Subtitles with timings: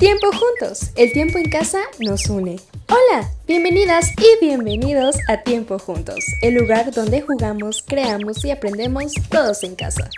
[0.00, 2.56] Tiempo juntos, el tiempo en casa nos une.
[2.88, 9.62] Hola, bienvenidas y bienvenidos a Tiempo juntos, el lugar donde jugamos, creamos y aprendemos todos
[9.62, 10.08] en casa.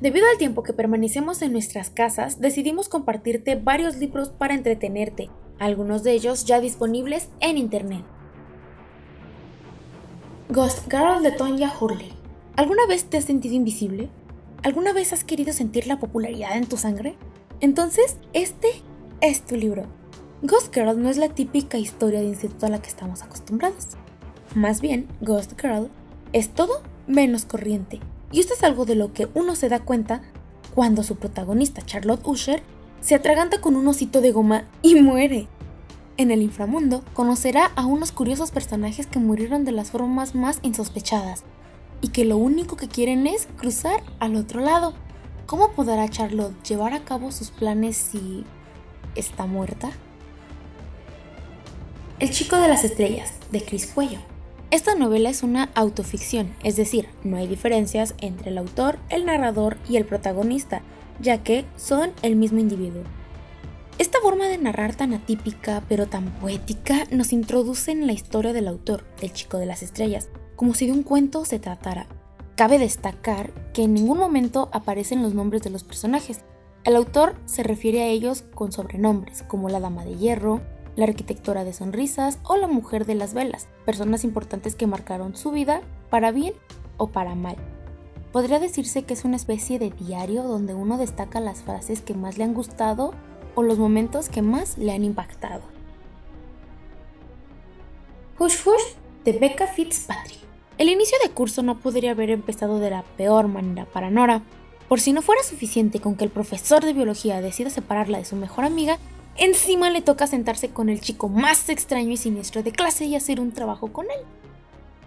[0.00, 6.04] Debido al tiempo que permanecemos en nuestras casas, decidimos compartirte varios libros para entretenerte, algunos
[6.04, 8.04] de ellos ya disponibles en internet.
[10.48, 12.21] Ghost Girl de Tonya Hurley.
[12.62, 14.08] ¿Alguna vez te has sentido invisible?
[14.62, 17.16] ¿Alguna vez has querido sentir la popularidad en tu sangre?
[17.58, 18.68] Entonces, este
[19.20, 19.86] es tu libro.
[20.42, 23.88] Ghost Girl no es la típica historia de instituto a la que estamos acostumbrados.
[24.54, 25.90] Más bien, Ghost Girl
[26.32, 27.98] es todo menos corriente.
[28.30, 30.22] Y esto es algo de lo que uno se da cuenta
[30.72, 32.62] cuando su protagonista, Charlotte Usher,
[33.00, 35.48] se atraganta con un osito de goma y muere.
[36.16, 41.42] En el inframundo conocerá a unos curiosos personajes que murieron de las formas más insospechadas,
[42.02, 44.92] y que lo único que quieren es cruzar al otro lado.
[45.46, 48.44] ¿Cómo podrá Charlotte llevar a cabo sus planes si
[49.14, 49.92] está muerta?
[52.18, 54.18] El chico de las estrellas, de Chris Cuello.
[54.70, 59.76] Esta novela es una autoficción, es decir, no hay diferencias entre el autor, el narrador
[59.88, 60.82] y el protagonista,
[61.20, 63.02] ya que son el mismo individuo.
[63.98, 68.66] Esta forma de narrar tan atípica pero tan poética nos introduce en la historia del
[68.66, 70.30] autor, el chico de las estrellas,
[70.62, 72.06] como si de un cuento se tratara.
[72.54, 76.42] Cabe destacar que en ningún momento aparecen los nombres de los personajes.
[76.84, 80.60] El autor se refiere a ellos con sobrenombres, como la Dama de Hierro,
[80.94, 85.50] la Arquitectora de Sonrisas o la Mujer de las Velas, personas importantes que marcaron su
[85.50, 86.54] vida para bien
[86.96, 87.56] o para mal.
[88.30, 92.38] Podría decirse que es una especie de diario donde uno destaca las frases que más
[92.38, 93.14] le han gustado
[93.56, 95.62] o los momentos que más le han impactado.
[98.38, 98.94] Hush Hush
[99.24, 100.51] de Becca Fitzpatrick.
[100.78, 104.42] El inicio de curso no podría haber empezado de la peor manera para Nora.
[104.88, 108.36] Por si no fuera suficiente con que el profesor de biología decida separarla de su
[108.36, 108.98] mejor amiga,
[109.36, 113.38] encima le toca sentarse con el chico más extraño y siniestro de clase y hacer
[113.38, 114.24] un trabajo con él.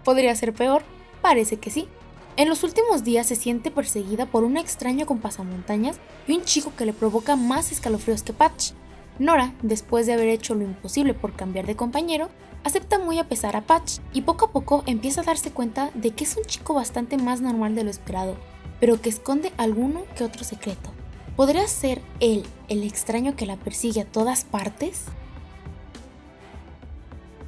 [0.04, 0.82] ¿Podría ser peor?
[1.20, 1.88] Parece que sí.
[2.36, 5.98] En los últimos días se siente perseguida por un extraño con pasamontañas
[6.28, 8.72] y un chico que le provoca más escalofríos que Patch.
[9.18, 12.28] Nora, después de haber hecho lo imposible por cambiar de compañero,
[12.64, 16.10] acepta muy a pesar a Patch y poco a poco empieza a darse cuenta de
[16.10, 18.36] que es un chico bastante más normal de lo esperado,
[18.80, 20.90] pero que esconde alguno que otro secreto.
[21.36, 25.04] ¿Podría ser él el extraño que la persigue a todas partes?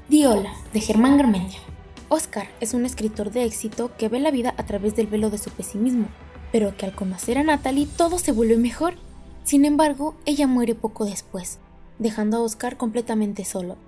[0.09, 1.59] Diola, de Germán Garmendia.
[2.09, 5.37] Oscar es un escritor de éxito que ve la vida a través del velo de
[5.37, 6.06] su pesimismo,
[6.53, 8.95] pero que al conocer a Natalie todo se vuelve mejor.
[9.49, 11.59] Sin embargo, ella muere poco después,
[11.99, 13.79] dejando a Oscar completamente solo.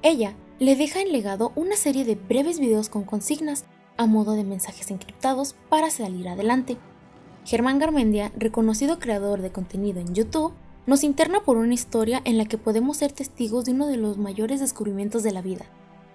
[0.00, 3.66] Ella le deja en legado una serie de breves videos con consignas
[3.98, 6.78] a modo de mensajes encriptados para salir adelante.
[7.44, 10.54] Germán Garmendia, reconocido creador de contenido en YouTube,
[10.86, 14.16] nos interna por una historia en la que podemos ser testigos de uno de los
[14.16, 15.66] mayores descubrimientos de la vida,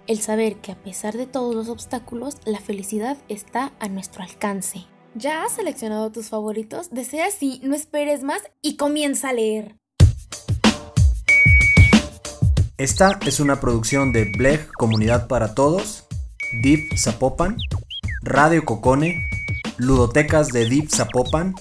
[0.08, 4.86] el saber que a pesar de todos los obstáculos, la felicidad está a nuestro alcance.
[5.18, 6.90] ¿Ya has seleccionado tus favoritos?
[6.90, 9.76] Desea así, no esperes más y comienza a leer.
[12.76, 16.04] Esta es una producción de Bleg Comunidad para Todos,
[16.62, 17.56] Deep Zapopan,
[18.20, 19.26] Radio Cocone,
[19.78, 21.54] Ludotecas de Deep Zapopan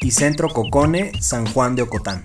[0.00, 2.24] y Centro Cocone San Juan de Ocotán.